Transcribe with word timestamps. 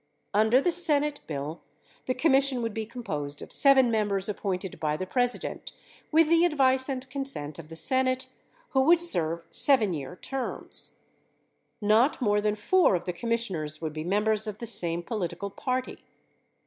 Under 0.33 0.59
the 0.61 0.71
Senate 0.71 1.19
bill, 1.27 1.61
the 2.07 2.15
Commission 2.15 2.63
would 2.63 2.73
be 2.73 2.87
composed 2.87 3.39
of 3.43 3.51
seven 3.53 3.91
members 3.91 4.27
appointed 4.27 4.79
by 4.79 4.97
the 4.97 5.05
President 5.05 5.73
with 6.11 6.27
the 6.27 6.43
advice 6.43 6.89
and 6.89 7.07
consent 7.11 7.59
of 7.59 7.69
the 7.69 7.75
Senafe 7.75 8.25
who 8.69 8.81
would 8.81 8.99
serve 8.99 9.45
7 9.51 9.93
year 9.93 10.15
terms. 10.15 11.01
Not 11.81 12.19
more 12.19 12.41
than 12.41 12.55
four 12.55 12.95
of 12.95 13.05
the 13.05 13.13
commissioners 13.13 13.79
would 13.79 13.93
be 13.93 14.03
members 14.03 14.47
of 14.47 14.57
the 14.57 14.65
same 14.65 15.03
political 15.03 15.51
party. 15.51 16.03